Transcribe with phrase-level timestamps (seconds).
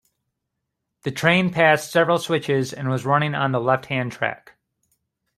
[1.03, 4.53] The train passed several switches and was running on the left-hand track.